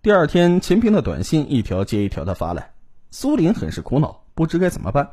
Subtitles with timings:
[0.00, 2.72] 第二天，秦平的短信一条接一条的发来，
[3.10, 5.10] 苏林很是苦恼，不知该怎么办，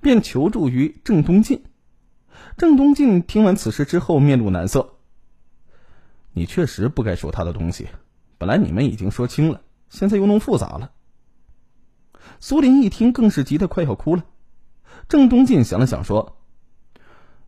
[0.00, 1.64] 便求助于郑东进。
[2.56, 4.88] 郑东进听完此事之后，面露难色。
[6.32, 7.88] 你确实不该说他的东西，
[8.38, 10.92] 本来你们已经说清了，现在又弄复杂了。
[12.38, 14.24] 苏林一听，更是急得快要哭了。
[15.08, 16.36] 郑东进想了想，说：“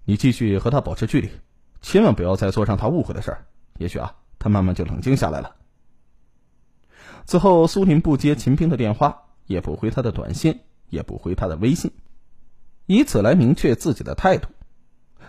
[0.04, 1.30] 你继续和他保持距离，
[1.80, 3.46] 千万不要再做让他误会的事儿。
[3.78, 5.54] 也许啊，他慢慢就冷静下来了。”
[7.24, 10.60] 此后，苏林不接秦兵的电话，也不回他的短信，
[10.90, 11.92] 也不回他的微信，
[12.86, 14.48] 以此来明确自己的态度。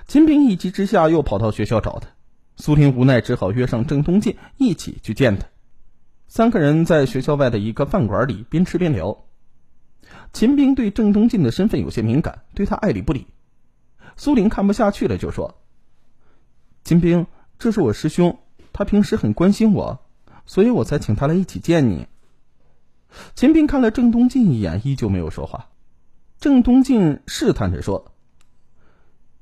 [0.08, 2.10] 秦兵一急之下又跑到学校找他，
[2.58, 5.48] 苏林无奈只好约上郑东进一起去见他。
[6.28, 9.26] 三个人在学校外的一个饭馆里边吃边聊。
[10.34, 13.28] 秦兵对郑东进的身份有些敏感，对他爱理不理。
[14.18, 15.62] 苏林看不下去了，就说
[16.84, 17.28] ：“秦兵，
[17.60, 18.40] 这是我师兄，
[18.74, 20.02] 他平时很关心我。”
[20.46, 22.08] 所以我才请他来一起见你。
[23.36, 25.70] 秦兵看了郑东进一眼，依旧没有说话。
[26.40, 28.12] 郑东进试探着说：“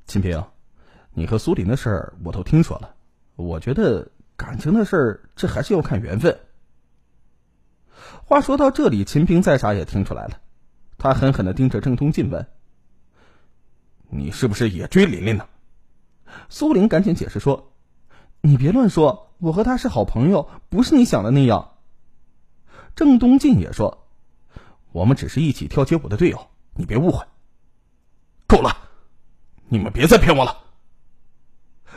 [0.06, 0.44] 秦平，
[1.14, 2.96] 你和苏林的事儿我都听说了，
[3.36, 6.38] 我觉得感情的事儿，这还是要看缘分。”
[8.26, 10.42] 话说到这里，秦平再傻也听出来了，
[10.98, 12.46] 他狠狠的盯着郑东进问
[14.12, 15.48] ：“你是不是也追琳琳呢？”
[16.50, 17.74] 苏林赶紧解释说
[18.42, 21.74] ：“你别乱说。”我和他是好朋友，不是你想的那样。
[22.96, 24.08] 郑东进也说
[24.94, 27.26] ：“我们只是一起跳街舞的队友，你别误会。”
[28.46, 28.78] 够了，
[29.68, 30.60] 你们别再骗我了。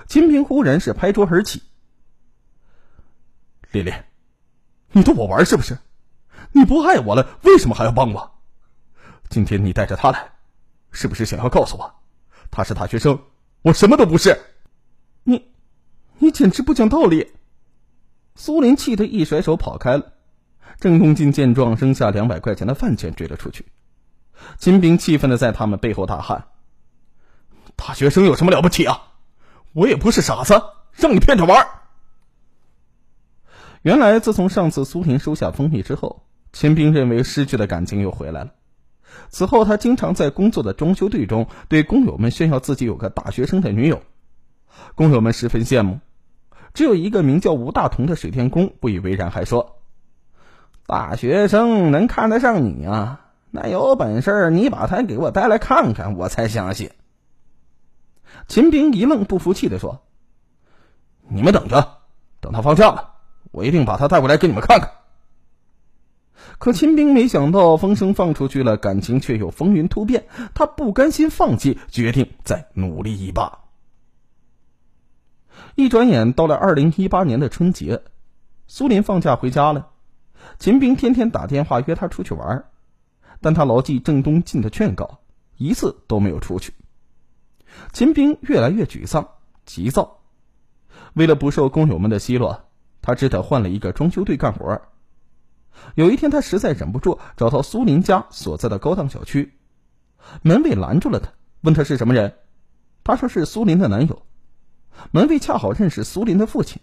[0.06, 1.62] 金平忽然是拍桌而起
[3.72, 3.92] ：“丽丽，
[4.92, 5.76] 你逗我玩是不是？
[6.52, 8.38] 你不爱我了，为什么还要帮我？
[9.28, 10.32] 今天你带着他来，
[10.92, 11.94] 是不是想要告诉我，
[12.50, 13.22] 他是大学生，
[13.60, 14.53] 我什么都不是？
[16.18, 17.32] 你。”简直不讲道理！
[18.34, 20.12] 苏林气得一甩手跑开了。
[20.80, 23.66] 郑东进见状，扔下两百块钱的饭钱追了出去。
[24.58, 26.48] 秦兵气愤的在他们背后大喊
[27.76, 29.12] ：“大学生有什么了不起啊？
[29.72, 30.60] 我也不是傻子，
[30.92, 31.64] 让你骗着玩！”
[33.82, 38.54] 原来，自从上次苏林收下蜂蜜之后，秦兵认为失去的感情又回来了。
[39.28, 44.02] 此后，他经常在工作的装修队中对工友们炫耀自己有个大学生的女友。
[44.94, 46.00] 工友们十分羡慕，
[46.72, 49.76] 只有一个名叫吴大同的水电工不以为然，还说
[50.86, 53.20] ：“大学生能看得上你啊？
[53.50, 56.90] 那有本事你把他给我带来看看，我才相信。”
[58.48, 60.02] 秦兵一愣，不服气的说
[61.28, 61.98] ：“你们等着，
[62.40, 63.12] 等他放假了，
[63.52, 64.90] 我一定把他带过来给你们看看。”
[66.58, 73.63] 可秦兵没想到风声放出去了，感情却又风云突变，他不甘心放弃，决定再努力一把。
[75.74, 78.02] 一转眼到了二零一八年的春节，
[78.66, 79.90] 苏林放假回家了。
[80.58, 82.64] 秦兵天天打电话约他出去玩，
[83.40, 85.20] 但他牢记郑东进的劝告，
[85.56, 86.74] 一次都没有出去。
[87.92, 89.28] 秦兵越来越沮丧、
[89.64, 90.18] 急躁。
[91.14, 92.68] 为了不受工友们的奚落，
[93.02, 94.82] 他只得换了一个装修队干活。
[95.94, 99.54] 有一天，他实在忍不住，找到苏林家所在的高档小区，
[100.42, 101.30] 门卫拦住了他，
[101.62, 102.34] 问他是什么人。
[103.02, 104.22] 他说是苏林的男友。
[105.10, 106.80] 门卫恰好认识苏林的父亲，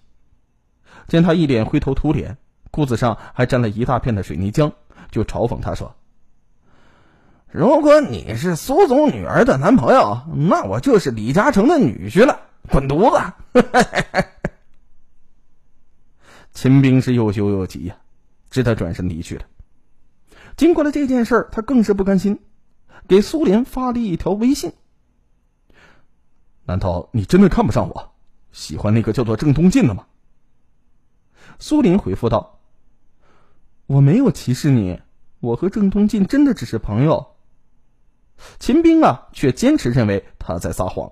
[1.07, 2.37] 见他一脸灰头土脸，
[2.69, 4.73] 裤子上还沾了一大片的水泥浆，
[5.09, 5.95] 就嘲讽他说
[7.51, 12.39] ：“如果你是苏总女儿的男朋友，那我就是李嘉诚的女婿了，
[12.69, 13.33] 滚犊子！”
[16.53, 17.95] 秦兵是又羞又急呀，
[18.49, 19.45] 只得转身离去了。
[20.57, 22.39] 经过了这件事他更是不甘心，
[23.07, 24.73] 给苏林发了一条微信。
[26.71, 28.13] 难道你真的看不上我，
[28.53, 30.05] 喜欢那个叫做郑东进的吗？
[31.59, 32.61] 苏林回复道
[33.87, 35.01] ：“我没有歧视你，
[35.41, 37.35] 我和郑东进真的只是朋友。”
[38.57, 41.11] 秦兵啊，却坚持认为他在撒谎。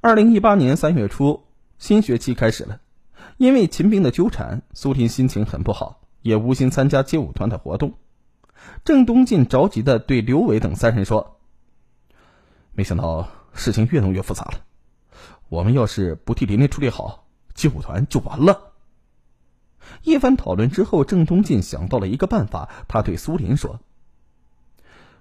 [0.00, 1.44] 二零一八年三月初，
[1.78, 2.80] 新学期开始了，
[3.36, 7.94] 因为秦兵的纠缠，苏林心情很不好，也无心参加街舞团的活动。
[8.84, 11.33] 郑东进着急的对刘伟等三人说。
[12.76, 14.64] 没想到事情越弄越复杂了，
[15.48, 18.72] 我们要是不替林林处理好，街舞团就完了。
[20.02, 23.78] 一番讨论之后，郑东进想到了一个办法，他对苏林说：“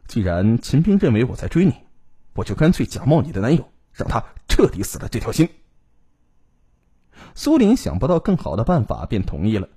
[0.07, 1.75] 既然秦兵认为我在追你，
[2.33, 5.49] 我就干脆假冒你的男友，让他彻底死了这条心。”
[7.35, 9.69] 苏林想不到更好的办法，便同意了。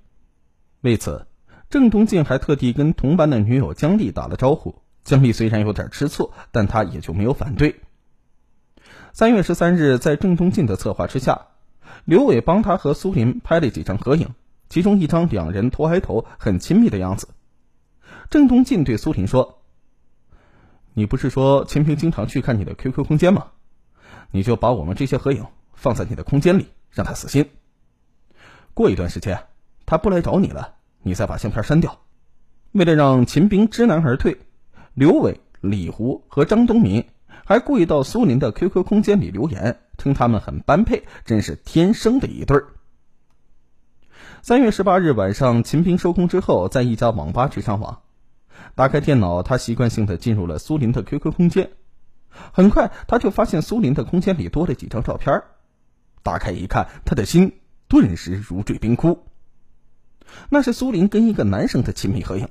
[0.81, 1.27] 为此，
[1.69, 4.81] 郑东进还特地跟同班的女友姜丽打了招呼。
[5.07, 7.79] 姜丽虽然有点吃醋，但她也就没有反对。
[9.13, 11.47] 三月十三日，在郑东进的策划之下，
[12.03, 14.35] 刘伟帮他和苏林拍了几张合影，
[14.67, 17.29] 其中一张两人头挨头、很亲密的样子。
[18.29, 19.61] 郑东进对苏林说
[20.93, 23.51] ：“你不是说秦平经常去看你的 QQ 空间吗？
[24.31, 27.49] 你就把我们这些合影放在你的空间里，让他死心。
[28.73, 29.45] 过一段时间，
[29.85, 32.01] 他不来找你了，你再把相片删掉。
[32.73, 34.41] 为了让秦兵知难而退，
[34.97, 37.05] 刘伟、李胡和张东民
[37.45, 42.69] 还故意到苏林的 QQ 空间里留言，称他们很般配，真是天生的一对儿。”
[44.41, 48.01] 三月十八日晚上，秦兵收工之后，在一家网吧去上网。
[48.73, 51.69] 打开电脑，他习惯性的进入了苏林的 QQ 空间。
[52.51, 55.43] 很快，他就发现苏林的空间里多了几张照片。
[56.23, 59.27] 打开一看，他的心顿时如坠冰窟。
[60.49, 62.49] 那是苏林跟一个男生的亲密合影。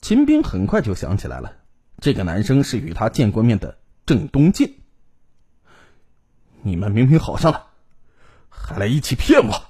[0.00, 1.52] 秦兵很快就想起来了，
[2.00, 4.76] 这个男生是与他见过面的郑东进。
[6.62, 7.66] 你们明明好上了，
[8.48, 9.62] 还来一起骗我！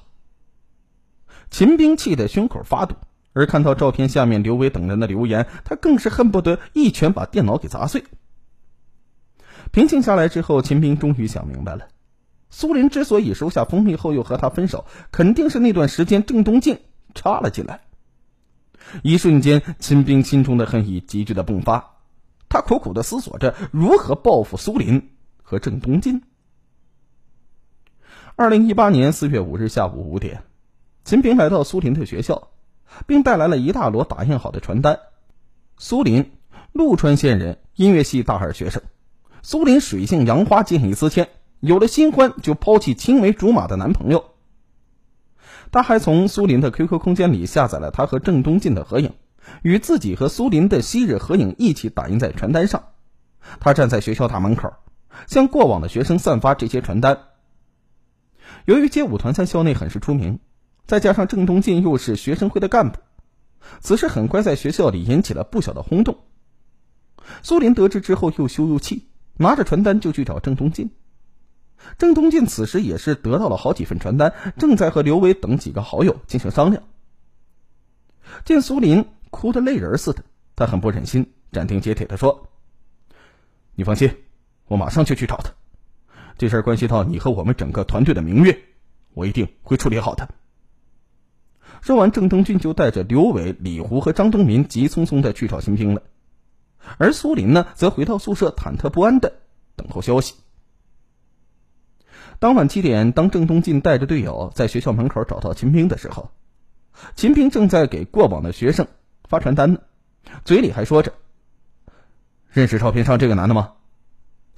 [1.50, 2.94] 秦兵气得胸口发堵，
[3.32, 8.05] 而看到照片下面刘伟等人的留言，他更是恨不得一拳把电脑给砸碎。
[9.73, 11.88] 平静下来之后，秦兵终于想明白了：
[12.50, 16.79] 苏林之所以收下蜂蜜后又和他分手，肯定是那段时间郑东进
[17.15, 17.81] 插了进来。
[19.03, 21.97] 一瞬间，秦兵心中的恨意急剧的迸发，
[22.49, 25.11] 他苦苦的思索着如何报复苏林
[25.43, 26.23] 和郑东进。
[28.37, 30.43] 二零一八年四月五日下午五点。
[31.05, 32.49] 秦平来到苏林的学校，
[33.06, 35.00] 并带来了一大摞打印好的传单。
[35.79, 36.31] 苏林，
[36.73, 38.82] 陆川县人，音乐系大二学生。
[39.43, 41.29] 苏林水性杨花，见异思迁，
[41.61, 44.27] 有了新欢就抛弃青梅竹马的男朋友。
[45.70, 49.12] 他还从苏林的 QQ 空间里下载了他和郑东进的合影，
[49.62, 52.84] 与自己和苏林的昔日合影一起打印在传单上。
[53.61, 54.72] 他站在学校大门口，
[55.26, 57.19] 向过往的学生散发这些传单。
[58.64, 60.38] 由于街舞团在校内很是出名。
[60.87, 62.99] 再加上郑东进又是学生会的干部，
[63.78, 66.19] 此事很快在学校里引起了不小的轰动。
[67.44, 70.90] 苏林得知之后又羞又气，拿着传单就去找郑东进。
[71.99, 76.82] 郑东进此时也是得到了好几份传单，正在和刘伟等几个好友进行商量。
[78.44, 80.23] 见苏林哭得泪人似的，
[80.56, 82.49] 他很不忍心，斩钉截铁的说
[83.75, 84.15] ：“你放心，
[84.67, 85.50] 我马上就去找他。
[86.38, 88.56] 这事关系到你和我们整个团队的名誉，
[89.15, 90.29] 我一定会处理好的。”
[91.82, 96.03] 说完，郑东俊就带着刘伟、李胡和张东民急匆匆的去找新兵了，
[96.99, 99.32] 而苏林呢，则回到宿舍，忐忑不安的
[99.77, 100.35] 等候消息。
[102.40, 106.31] 当晚七点，当郑东进带着队友在学校门口找到秦兵的时候，
[107.14, 108.87] 秦兵正在给过往的学生
[109.28, 109.81] 发传单呢，
[110.46, 111.12] 嘴里还说着
[112.48, 113.75] ：“认识照片上这个男的吗？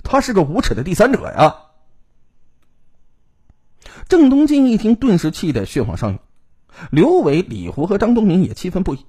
[0.04, 1.56] 他是个无耻的第三者呀！”
[4.06, 6.20] 郑东进一听，顿时气得血往上涌。
[6.92, 9.06] 刘伟、李胡和张东明也气愤不已，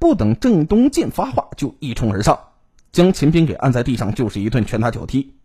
[0.00, 2.48] 不等郑东进发话，就一冲而上，
[2.90, 5.36] 将秦兵给按在地上，就是一顿拳打脚踢。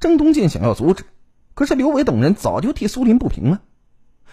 [0.00, 1.04] 郑东进想要阻止，
[1.54, 3.60] 可是刘伟等人早就替苏林不平了，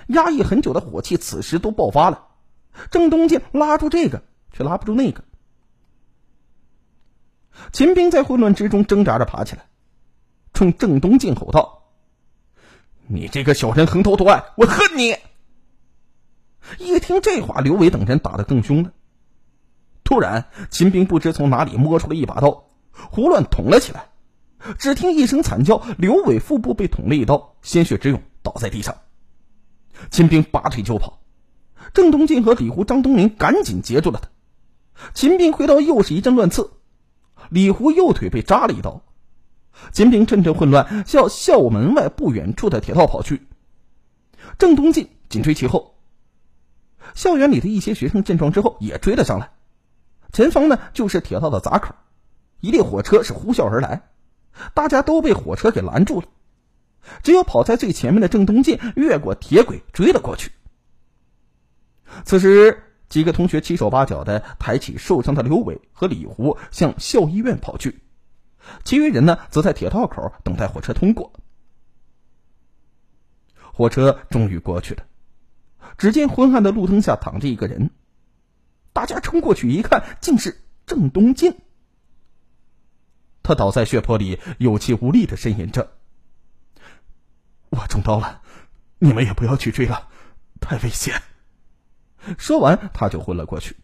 [0.08, 2.28] 压抑很久的火气此时都爆发了。
[2.92, 5.24] 郑东进拉住这个，却拉不住那个。
[7.72, 9.66] 秦兵在混乱之中挣扎着爬起来，
[10.54, 11.92] 冲郑东进吼道
[13.08, 15.16] ：“你这个小人横头夺爱，我恨你！”
[16.78, 18.92] 一听这话，刘伟等人打得更凶了。
[20.04, 24.10] 突然，秦兵不知从哪里摸出了一把刀，胡乱捅了起来。
[24.78, 28.96] 只听一声惨叫，刘伟腹部被捅了一刀，鲜血直涌，倒在地上。
[30.12, 31.22] 秦兵拔腿就跑，
[31.94, 34.30] 郑东进和李胡、张东明赶紧截住了他。
[35.14, 36.72] 秦兵回刀又是一阵乱刺，
[37.50, 39.02] 李胡右腿被扎了一刀。
[39.92, 43.48] 秦兵趁着混乱向校门外不远处的铁道跑去，
[44.58, 45.96] 郑东进紧追其后。
[47.14, 49.52] 校园里的一些学生见状之后也追了上来，
[50.34, 51.94] 前方呢就是铁道的闸口，
[52.60, 54.10] 一列火车是呼啸而来，
[54.74, 56.28] 大家都被火车给拦住了，
[57.24, 60.52] 只有跑在最前面的郑东进越过铁轨追了过去。
[62.26, 68.00] 此时，几个同学七手八脚的抬起受伤的刘伟和李胡向校医院跑去，
[68.84, 71.34] 其余人呢则在铁道口等待火车通过。
[73.74, 75.04] 火车终于过去了。
[75.98, 77.92] 只见昏暗的路灯下躺着一个人，
[78.94, 81.56] 大家冲过去一看，竟是郑东进。
[83.48, 85.94] 他倒在血泊里，有气无力的呻吟着
[87.72, 88.42] ：“我中刀了，
[89.00, 90.10] 你们也不要去追了，
[90.60, 91.22] 太危险。”
[92.38, 93.78] 说完，他就昏了过去。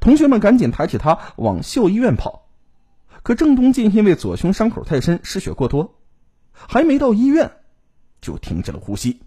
[0.00, 2.50] 同学们赶紧抬起他往校医院跑，
[3.22, 5.98] 可郑东进因为左胸伤口太深，失血过多，
[6.52, 7.52] 还没到医院，
[8.20, 9.22] 就停止了呼吸。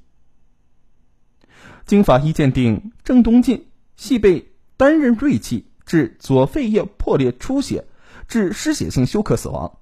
[1.87, 7.87] 经法医鉴定，郑东进系被单刃锐器致左肺叶破裂出血，
[8.27, 9.79] 致失血性休克死亡；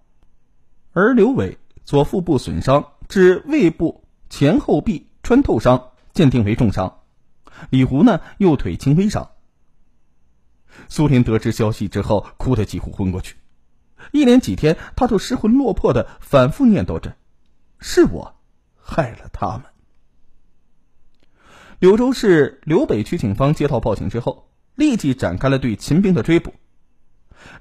[0.93, 6.89] 而刘伟左腹部损伤致胃部前后壁穿透伤，鉴定为重伤；
[7.69, 9.31] 李胡呢，右腿轻微伤。
[10.89, 13.35] 苏林得知消息之后，哭得几乎昏过去。
[14.11, 17.15] 一连几天，他都失魂落魄的反复念叨着
[17.79, 18.35] ：“是我
[18.75, 19.63] 害了他们。”
[21.79, 26.53] 柳州市柳北区警方接到报警之后，立即展开了对秦兵的追捕。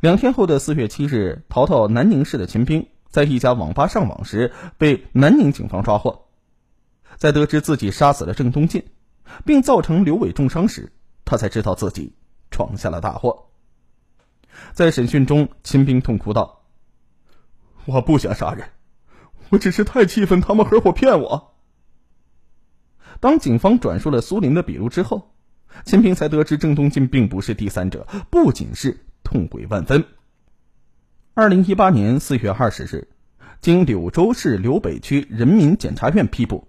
[0.01, 6.27] 两天后的四月七日，逃到南宁市的秦兵在一家网吧上网时被南宁警方抓获。
[7.17, 8.85] 在得知自己杀死了郑东进，
[9.45, 10.93] 并造成刘伟重伤时，
[11.25, 12.15] 他才知道自己
[12.51, 13.47] 闯下了大祸。
[14.73, 16.65] 在审讯中，秦兵痛哭道
[17.87, 18.69] ：“我不想杀人，
[19.51, 21.55] 我只是太气愤他们合伙骗我。”
[23.21, 25.35] 当警方转述了苏林的笔录之后，
[25.85, 29.04] 秦平才得知郑东进并不是第三者，不仅是
[29.35, 30.05] 痛悔万分。
[31.35, 33.09] 二零一八年四月二十日，
[33.61, 36.69] 经柳州市柳北区人民检察院批捕，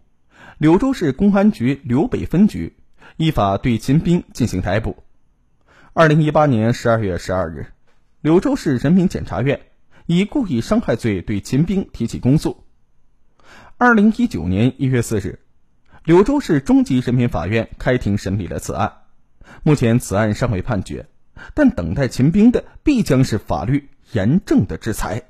[0.58, 2.76] 柳州市公安局柳北分局
[3.18, 5.04] 依法对秦兵进行逮捕。
[5.94, 7.68] 二零一八年十二月十二日。
[8.22, 9.62] 柳州市人民检察院
[10.08, 12.64] 以故意伤害罪对秦兵提起公诉。
[13.78, 15.38] 二零一九年一月四日，
[16.04, 18.92] 柳州市中级人民法院开庭审理了此案。
[19.62, 21.06] 目前此案尚未判决，
[21.54, 25.30] 但等待秦兵的必将是法律严正的制裁。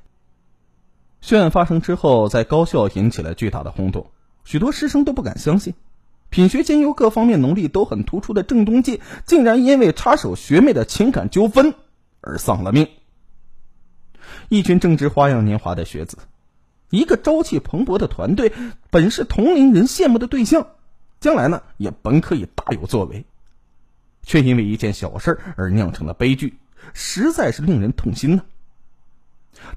[1.22, 4.12] 血案发生之后，在高校引起了巨大的轰动，
[4.44, 5.74] 许多师生都不敢相信，
[6.30, 11.74] 品学兼优、各方面能力都很突出的郑东进，竟然因为插手学妹的情感纠纷。
[12.28, 12.88] 而丧了命。
[14.50, 16.18] 一群正值花样年华的学子，
[16.90, 18.52] 一个朝气蓬勃的团队，
[18.90, 20.70] 本是同龄人羡慕的对象，
[21.20, 23.26] 将来呢也本可以大有作为，
[24.26, 26.58] 却因为一件小事而酿成了悲剧，
[26.94, 28.44] 实在是令人痛心呢。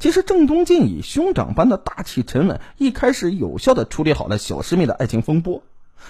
[0.00, 5.62] 其实郑东进以兄长般的大气沉稳，一开始有效的处理好了小师妹的爱情风波，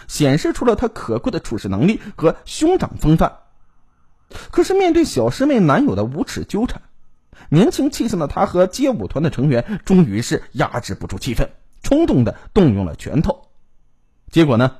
[0.06, 3.40] 显示出了他可贵的处事能力和兄长风范。
[4.50, 6.82] 可是面对小师妹男友的无耻纠缠，
[7.50, 11.50] 年轻气盛的他和街舞团的成员终于是压制不住气愤，
[11.82, 13.48] 冲动的动用了拳头，
[14.30, 14.76] 结果呢，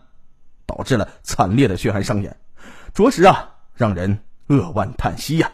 [0.67, 2.37] 导致了惨烈的血案上演，
[2.99, 5.49] 着实啊让人扼腕叹息呀。